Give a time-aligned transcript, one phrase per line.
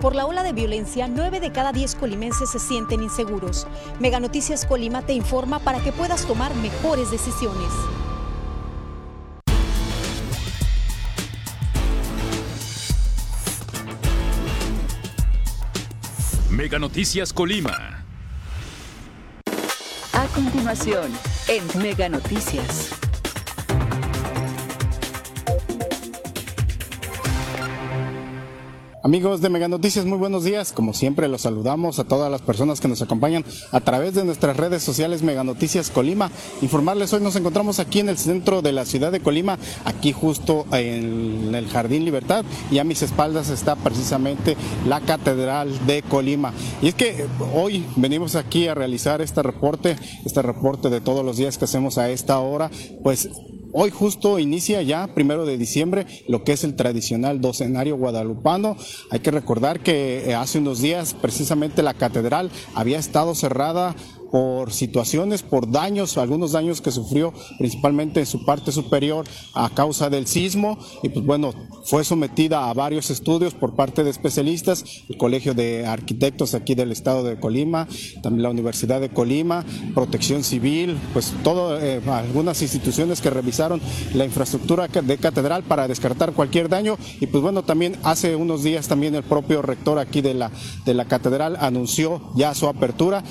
[0.00, 3.66] Por la ola de violencia, 9 de cada 10 colimenses se sienten inseguros.
[3.98, 7.68] Mega Noticias Colima te informa para que puedas tomar mejores decisiones.
[16.48, 18.02] Mega Noticias Colima.
[20.14, 21.12] A continuación,
[21.48, 22.99] en Mega Noticias.
[29.02, 30.72] Amigos de Mega Noticias, muy buenos días.
[30.72, 34.58] Como siempre, los saludamos a todas las personas que nos acompañan a través de nuestras
[34.58, 36.30] redes sociales Mega Noticias Colima.
[36.60, 40.66] Informarles, hoy nos encontramos aquí en el centro de la ciudad de Colima, aquí justo
[40.72, 44.54] en el Jardín Libertad, y a mis espaldas está precisamente
[44.86, 46.52] la Catedral de Colima.
[46.82, 51.38] Y es que hoy venimos aquí a realizar este reporte, este reporte de todos los
[51.38, 52.70] días que hacemos a esta hora,
[53.02, 53.30] pues
[53.72, 58.76] Hoy justo inicia ya, primero de diciembre, lo que es el tradicional docenario guadalupano.
[59.10, 63.94] Hay que recordar que eh, hace unos días precisamente la catedral había estado cerrada
[64.30, 70.10] por situaciones, por daños, algunos daños que sufrió principalmente en su parte superior a causa
[70.10, 70.78] del sismo.
[71.02, 71.52] Y pues bueno,
[71.84, 76.92] fue sometida a varios estudios por parte de especialistas, el Colegio de Arquitectos aquí del
[76.92, 77.88] estado de Colima,
[78.22, 79.64] también la Universidad de Colima,
[79.94, 83.80] Protección Civil, pues todo, eh, algunas instituciones que revisaron
[84.14, 86.96] la infraestructura de catedral para descartar cualquier daño.
[87.20, 90.50] Y pues bueno, también hace unos días también el propio rector aquí de la,
[90.84, 93.24] de la catedral anunció ya su apertura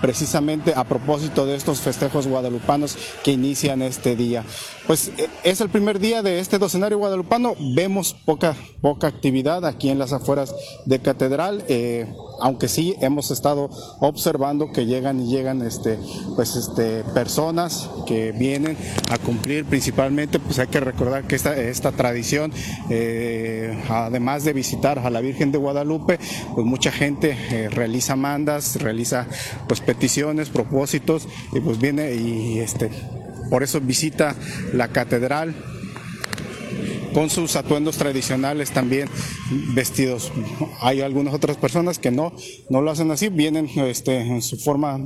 [0.00, 4.44] precisamente a propósito de estos festejos guadalupanos que inician este día.
[4.86, 9.88] Pues eh, es el primer día de este docenario guadalupano, vemos poca, poca actividad aquí
[9.88, 13.70] en las afueras de Catedral, eh, aunque sí hemos estado
[14.00, 15.98] observando que llegan y llegan este,
[16.36, 18.76] pues este, personas que vienen
[19.10, 22.52] a cumplir principalmente, pues hay que recordar que esta, esta tradición,
[22.90, 26.18] eh, además de visitar a la Virgen de Guadalupe,
[26.54, 29.26] pues mucha gente realiza mandas, realiza
[29.66, 32.90] pues peticiones, propósitos, y pues viene y este,
[33.50, 34.34] por eso visita
[34.72, 35.54] la catedral
[37.12, 39.08] con sus atuendos tradicionales también
[39.74, 40.32] vestidos.
[40.80, 42.34] Hay algunas otras personas que no,
[42.68, 44.98] no lo hacen así, vienen este, en su forma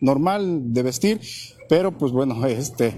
[0.00, 1.20] normal de vestir,
[1.68, 2.96] pero pues bueno, este,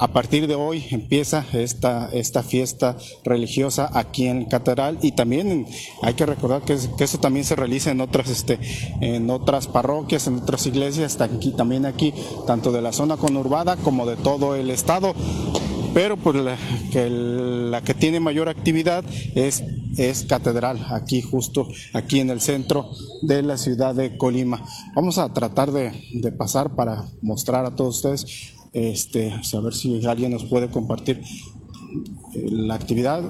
[0.00, 5.66] a partir de hoy empieza esta, esta fiesta religiosa aquí en Catedral y también
[6.02, 8.58] hay que recordar que, eso también se realiza en otras, este,
[9.02, 12.14] en otras parroquias, en otras iglesias, aquí, también aquí,
[12.46, 15.14] tanto de la zona conurbada como de todo el estado.
[15.92, 16.56] Pero pues la
[16.92, 19.04] que, la que tiene mayor actividad
[19.34, 19.62] es,
[19.98, 22.90] es Catedral, aquí justo, aquí en el centro
[23.22, 24.64] de la ciudad de Colima.
[24.94, 30.04] Vamos a tratar de, de pasar para mostrar a todos ustedes este, a ver si
[30.06, 31.22] alguien nos puede compartir
[32.34, 33.22] eh, la actividad.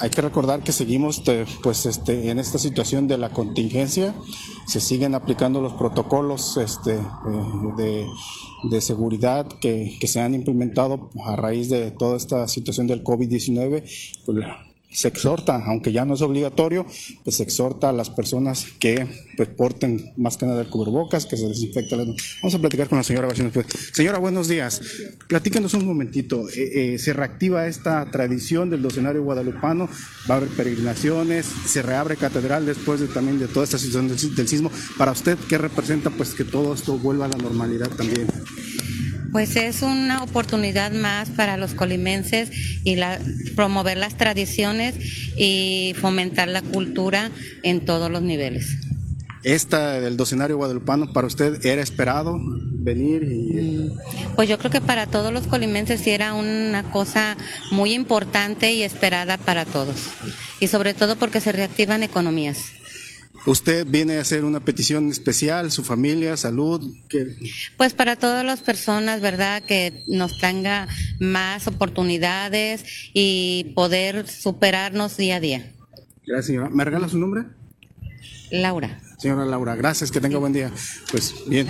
[0.00, 1.22] Hay que recordar que seguimos
[1.62, 4.12] pues, este, en esta situación de la contingencia,
[4.66, 8.06] se siguen aplicando los protocolos este, eh,
[8.70, 13.84] de, seguridad que, que, se han implementado a raíz de toda esta situación del COVID-19
[14.94, 16.86] se exhorta, aunque ya no es obligatorio,
[17.24, 19.06] pues se exhorta a las personas que
[19.36, 21.96] pues, porten más que nada el cubrebocas, que se desinfecte.
[21.96, 23.28] Vamos a platicar con la señora
[23.92, 24.80] Señora, buenos días.
[25.26, 26.48] Platícanos un momentito.
[26.50, 29.88] Eh, eh, ¿Se reactiva esta tradición del docenario guadalupano?
[30.30, 31.46] ¿Va a haber peregrinaciones?
[31.66, 34.70] ¿Se reabre catedral después de, también de toda esta situación del, del sismo?
[34.96, 38.28] Para usted, ¿qué representa pues que todo esto vuelva a la normalidad también?
[39.34, 42.52] Pues es una oportunidad más para los colimenses
[42.84, 42.96] y
[43.56, 44.94] promover las tradiciones
[45.36, 47.32] y fomentar la cultura
[47.64, 48.76] en todos los niveles.
[49.42, 55.06] Esta del docenario guadalupano para usted era esperado venir mm, pues yo creo que para
[55.06, 57.36] todos los colimenses sí era una cosa
[57.72, 59.96] muy importante y esperada para todos
[60.60, 62.66] y sobre todo porque se reactivan economías.
[63.46, 66.94] ¿Usted viene a hacer una petición especial, su familia, salud?
[67.76, 69.62] Pues para todas las personas, ¿verdad?
[69.62, 70.88] Que nos tenga
[71.20, 75.72] más oportunidades y poder superarnos día a día.
[76.26, 76.70] Gracias, señora.
[76.70, 77.44] ¿Me regala su nombre?
[78.50, 79.00] Laura.
[79.18, 80.70] Señora Laura, gracias, que tenga buen día.
[81.10, 81.68] Pues bien,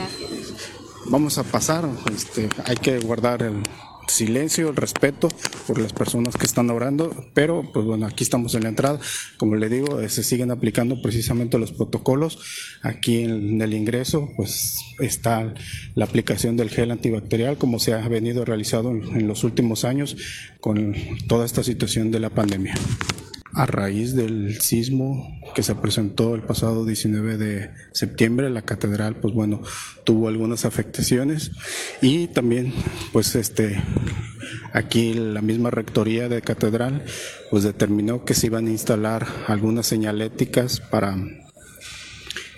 [1.06, 3.62] vamos a pasar, este, hay que guardar el,
[4.08, 5.28] silencio, el respeto
[5.66, 8.98] por las personas que están orando, pero pues bueno, aquí estamos en la entrada,
[9.36, 12.38] como le digo, eh, se siguen aplicando precisamente los protocolos.
[12.82, 15.54] Aquí en, el ingreso pues está
[15.94, 20.16] la aplicación del gel antibacterial como se ha venido realizado en, los últimos años
[20.60, 20.94] con
[21.28, 22.74] toda esta situación de la pandemia.
[23.54, 29.32] A raíz del sismo que se presentó el pasado 19 de septiembre, la catedral, pues
[29.32, 29.62] bueno,
[30.04, 31.52] tuvo algunas afectaciones.
[32.02, 32.72] Y también,
[33.12, 33.82] pues este,
[34.72, 37.04] aquí la misma rectoría de catedral,
[37.50, 41.16] pues determinó que se iban a instalar algunas señaléticas para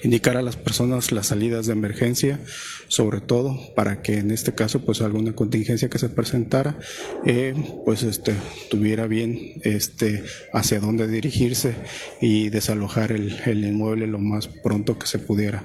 [0.02, 2.40] indicar a las personas las salidas de emergencia,
[2.88, 6.78] sobre todo para que en este caso pues alguna contingencia que se presentara
[7.24, 7.54] eh,
[7.84, 8.34] pues este
[8.70, 11.74] tuviera bien este hacia dónde dirigirse
[12.20, 15.64] y desalojar el, el, inmueble lo más pronto que se pudiera.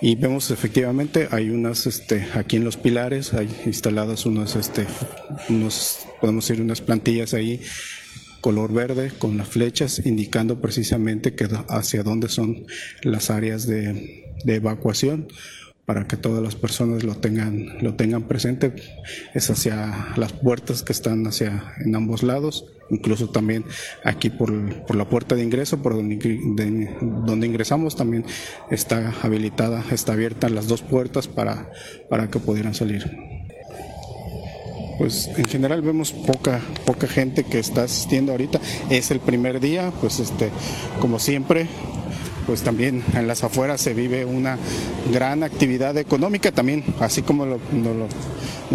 [0.00, 4.86] Y vemos efectivamente hay unas este aquí en los pilares hay instaladas unas este
[5.48, 7.60] unos podemos decir unas plantillas ahí
[8.40, 12.66] color verde con las flechas indicando precisamente que hacia dónde son
[13.02, 15.28] las áreas de, evacuación
[15.84, 18.74] para que todas las personas lo tengan, lo tengan presente,
[19.34, 23.64] es hacia las puertas que están hacia en ambos lados, incluso también
[24.04, 24.52] aquí por,
[24.94, 28.26] la puerta de ingreso, por donde, donde ingresamos también
[28.70, 31.70] está habilitada, está abierta las dos puertas para,
[32.10, 33.37] para que pudieran salir
[34.98, 38.60] pues en general vemos poca poca gente que está asistiendo ahorita.
[38.90, 40.50] Es el primer día, pues este
[41.00, 41.68] como siempre
[42.48, 44.56] pues también en las afueras se vive una
[45.12, 48.10] gran actividad económica también, así como lo, nos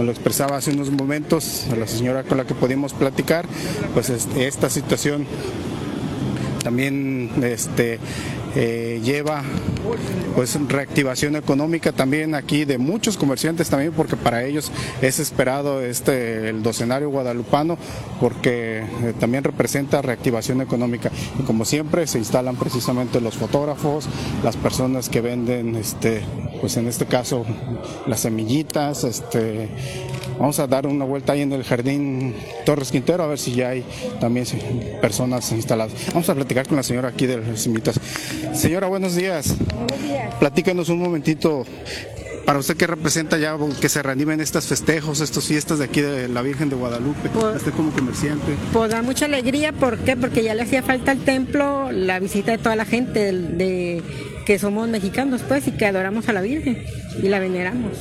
[0.06, 3.48] lo, expresaba hace unos momentos la señora con la que pudimos platicar,
[3.96, 5.26] pues esta situación
[6.64, 7.98] también este,
[8.56, 9.44] eh, lleva
[10.36, 14.72] pues reactivación económica también aquí de muchos comerciantes también porque para ellos
[15.02, 17.78] es esperado este el docenario guadalupano
[18.20, 21.12] porque eh, también representa reactivación económica.
[21.40, 24.08] Y como siempre se instalan precisamente los fotógrafos
[24.44, 26.24] las personas que venden este
[26.62, 27.46] pues en este caso
[28.08, 29.70] las semillitas este
[30.39, 32.35] Vamos a dar una vuelta ahí en el jardín
[32.65, 33.83] Torres Quintero a ver si ya hay
[34.19, 34.45] también
[35.01, 35.94] personas instaladas.
[36.07, 38.00] Vamos a platicar con la señora aquí de las invitadas.
[38.53, 39.56] Señora, buenos días.
[39.57, 40.33] Buenos días.
[40.39, 41.65] Platícanos un momentito.
[42.45, 46.27] Para usted, ¿qué representa ya que se reanimen estos festejos, estas fiestas de aquí de
[46.27, 47.30] la Virgen de Guadalupe?
[47.30, 48.53] Pues, usted como comerciante.
[48.74, 50.18] Pues da mucha alegría, ¿por qué?
[50.18, 54.03] Porque ya le hacía falta al templo la visita de toda la gente de
[54.45, 56.83] que somos mexicanos, pues, y que adoramos a la Virgen
[57.21, 57.94] y la veneramos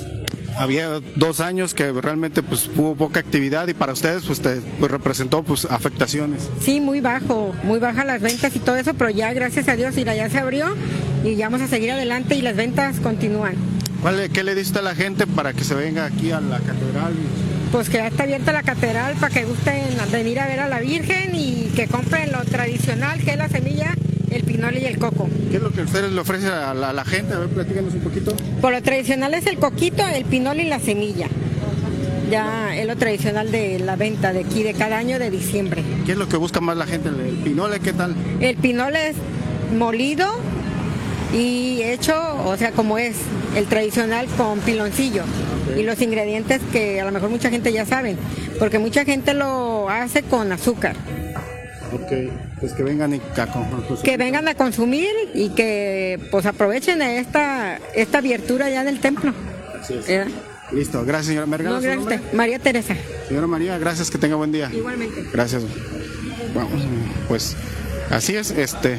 [0.58, 5.42] había dos años que realmente pues hubo poca actividad y para ustedes pues, pues, representó
[5.42, 6.48] pues afectaciones.
[6.60, 9.94] Sí, muy bajo, muy baja las ventas y todo eso, pero ya gracias a Dios
[9.94, 10.74] ya se abrió
[11.24, 13.54] y ya vamos a seguir adelante y las ventas continúan.
[14.00, 17.14] ¿Cuál, ¿Qué le diste a la gente para que se venga aquí a la catedral?
[17.70, 20.80] Pues que ya está abierta la catedral para que gusten venir a ver a la
[20.80, 23.94] Virgen y que compren lo tradicional que es la semilla
[24.70, 25.28] y el coco.
[25.50, 27.34] ¿Qué es lo que ustedes le ofrecen a la, gente?
[27.34, 28.32] A ver, platícanos un poquito.
[28.60, 31.26] Por lo tradicional es el coquito, el pinole y la semilla.
[32.30, 35.82] Ya es lo tradicional de la venta de aquí de cada año de diciembre.
[36.06, 37.08] ¿Qué es lo que busca más la gente?
[37.08, 38.14] ¿El pinole qué tal?
[38.40, 39.16] El pinole es
[39.76, 40.28] molido
[41.34, 42.14] y hecho,
[42.46, 43.16] o sea, como es,
[43.56, 45.24] el tradicional con piloncillo.
[45.76, 48.16] Y los ingredientes que a lo mejor mucha gente ya sabe,
[48.58, 50.96] porque mucha gente lo hace con azúcar.
[51.94, 52.12] Ok,
[52.60, 58.18] pues que vengan y a Que vengan a consumir y que pues aprovechen esta, esta
[58.18, 59.34] abiertura ya del templo.
[59.80, 60.26] Así es.
[60.72, 61.80] Listo, gracias señora Mergano.
[62.32, 62.96] María Teresa.
[63.28, 64.70] Señora María, gracias, que tenga buen día.
[64.72, 65.22] Igualmente.
[65.32, 65.64] Gracias.
[66.54, 66.82] Vamos,
[67.28, 67.56] pues
[68.10, 68.98] así es, este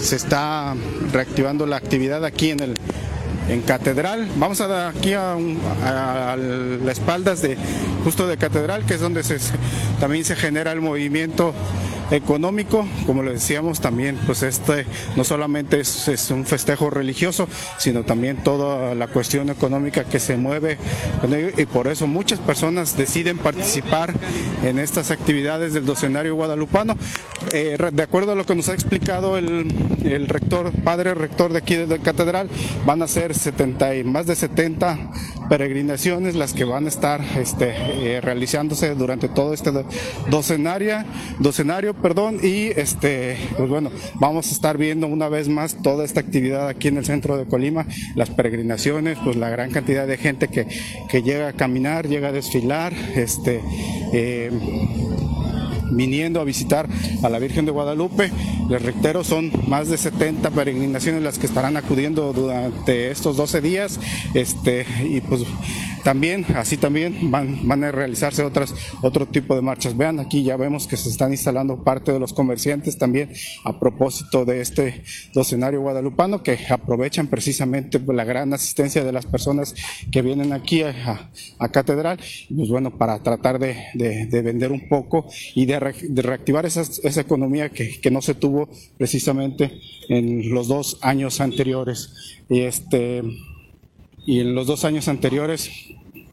[0.00, 0.74] se está
[1.12, 2.74] reactivando la actividad aquí en el
[3.48, 4.28] en Catedral.
[4.36, 7.56] Vamos a dar aquí a, a, las espaldas de
[8.04, 9.38] justo de Catedral, que es donde se,
[10.00, 11.54] también se genera el movimiento
[12.10, 14.86] económico, como le decíamos también, pues este
[15.16, 17.48] no solamente es, un festejo religioso,
[17.78, 20.78] sino también toda la cuestión económica que se mueve
[21.56, 24.14] y por eso muchas personas deciden participar
[24.62, 26.96] en estas actividades del docenario guadalupano.
[27.52, 31.76] Eh, de acuerdo a lo que nos ha explicado el, rector, padre rector de aquí
[31.76, 32.48] de la catedral,
[32.84, 34.98] van a ser 70 y más de 70
[35.48, 39.70] peregrinaciones las que van a estar este, eh, realizándose durante todo este
[40.30, 41.04] docenario,
[41.38, 46.20] docenario perdón, y este, pues bueno, vamos a estar viendo una vez más toda esta
[46.20, 50.48] actividad aquí en el centro de Colima, las peregrinaciones, pues la gran cantidad de gente
[50.48, 50.66] que,
[51.08, 53.60] que llega a caminar, llega a desfilar, este,
[54.12, 54.50] eh,
[55.92, 56.88] viniendo a visitar
[57.22, 58.30] a la Virgen de Guadalupe.
[58.68, 64.00] Les reitero, son más de 70 peregrinaciones las que estarán acudiendo durante estos 12 días.
[64.34, 65.42] Este, y pues
[66.02, 69.96] también, así también van, van a realizarse otras, otro tipo de marchas.
[69.96, 73.32] Vean, aquí ya vemos que se están instalando parte de los comerciantes también
[73.64, 75.02] a propósito de este
[75.34, 79.74] escenario guadalupano que aprovechan precisamente la gran asistencia de las personas
[80.10, 81.30] que vienen aquí a,
[81.72, 82.18] Catedral,
[82.54, 83.76] pues bueno, para tratar de,
[84.30, 88.55] vender un poco y de, reactivar esa, esa economía que, que no se tuvo
[88.96, 92.12] precisamente en los dos años anteriores.
[92.48, 93.22] Y este
[94.26, 95.70] y en los dos años anteriores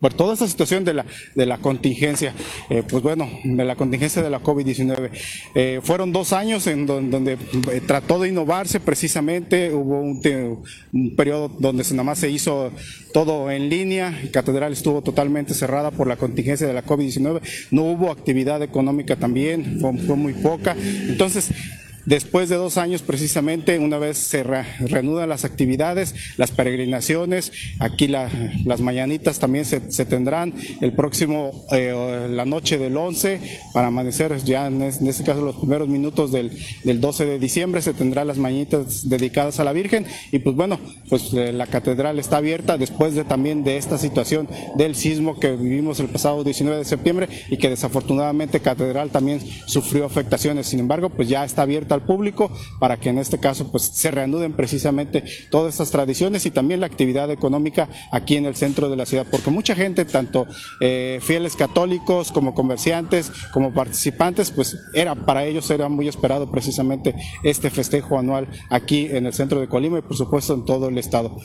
[0.04, 2.34] por toda esta situación de la, de la contingencia,
[2.70, 5.10] eh, pues bueno, de la contingencia de la COVID-19.
[5.56, 7.38] Eh, fueron dos años en donde,
[7.72, 10.22] eh, trató de innovarse precisamente, hubo un,
[10.92, 12.74] un, periodo donde nada más se hizo
[13.14, 17.40] todo en línea, Catedral estuvo totalmente cerrada por la contingencia de la COVID-19,
[17.72, 20.76] no hubo actividad económica también, fue, fue muy poca.
[21.08, 21.50] Entonces,
[22.06, 28.82] Después de dos años, precisamente, una vez se reanudan las actividades, las peregrinaciones, aquí las
[28.82, 33.40] mañanitas también se, tendrán el próximo, eh, la noche del 11,
[33.74, 36.52] para amanecer ya en, este caso los primeros minutos del,
[36.84, 40.80] 12 de diciembre, se tendrán las mañanitas dedicadas a la Virgen y pues bueno,
[41.10, 45.52] pues eh, la catedral está abierta después de también de esta situación del sismo que
[45.52, 50.68] vivimos el pasado 19 de septiembre y que desafortunadamente catedral también sufrió afectaciones.
[50.68, 54.54] Sin embargo, pues ya está al público para que en este caso pues se reanuden
[54.54, 59.06] precisamente todas estas tradiciones y también la actividad económica aquí en el centro de la
[59.06, 60.48] ciudad, porque mucha gente, tanto
[60.80, 67.16] eh, fieles católicos como comerciantes, como participantes, pues era para ellos era muy esperado precisamente
[67.44, 70.98] este festejo anual aquí en el centro de Colima y por supuesto en todo el
[70.98, 71.38] estado.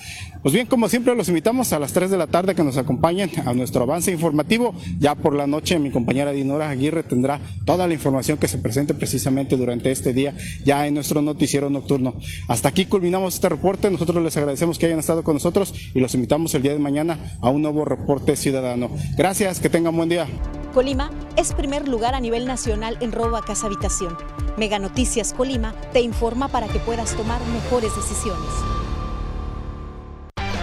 [0.43, 3.31] Pues bien, como siempre los invitamos a las 3 de la tarde que nos acompañen
[3.45, 4.75] a nuestro avance informativo.
[4.99, 8.95] Ya por la noche mi compañera Dinora Aguirre tendrá toda la información que se presente
[8.95, 12.14] precisamente durante este día ya en nuestro noticiero nocturno.
[12.49, 13.90] Hasta aquí culminamos este reporte.
[13.90, 17.37] Nosotros les agradecemos que hayan estado con nosotros y los invitamos el día de mañana
[17.40, 18.90] a un nuevo reporte ciudadano.
[19.16, 20.26] Gracias, que tengan buen día.
[20.75, 24.16] Colima es primer lugar a nivel nacional en robo a casa habitación.
[24.57, 28.50] Mega Noticias Colima te informa para que puedas tomar mejores decisiones.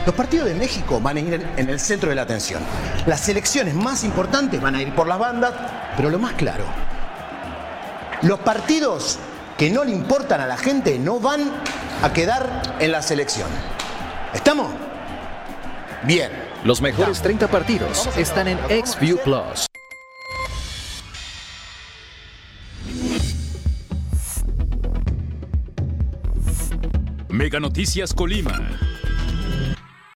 [0.05, 2.62] Los partidos de México van a ir en el centro de la atención.
[3.08, 5.53] Las elecciones más importantes van a ir por las bandas,
[5.98, 6.65] pero lo más claro,
[8.22, 9.17] los partidos
[9.58, 11.52] que no le importan a la gente no van
[12.02, 13.48] a quedar en la selección.
[14.34, 14.68] ¿Estamos?
[16.04, 16.32] Bien.
[16.64, 19.68] Los mejores 30 partidos están en XView Plus.
[27.30, 28.95] Mega Noticias Colima.